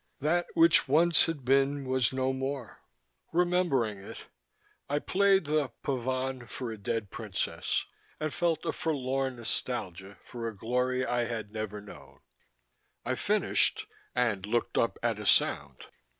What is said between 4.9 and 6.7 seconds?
played the Pavane